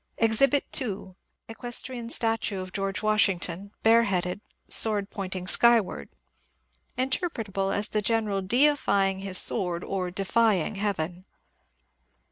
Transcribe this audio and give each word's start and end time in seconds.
Exhibit 0.17 0.65
2. 0.71 1.15
Equestrian 1.47 2.09
statue 2.09 2.59
of 2.59 2.73
George 2.73 3.03
Washington, 3.03 3.69
bareheaded, 3.83 4.41
sword 4.67 5.11
pointing 5.11 5.47
skyward,— 5.47 6.09
inter 6.97 7.29
pretable 7.29 7.71
as 7.71 7.89
the 7.89 8.01
general 8.01 8.41
deifying 8.41 9.19
his 9.19 9.37
sword 9.37 9.83
or 9.83 10.09
defying 10.09 10.73
heaven. 10.73 11.25